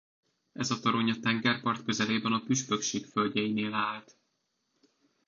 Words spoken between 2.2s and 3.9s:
a püspökség földjeinél